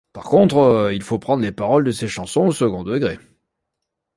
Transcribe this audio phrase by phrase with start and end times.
[0.13, 3.19] Par contre, il faut prendre les paroles de ces chansons au second degré.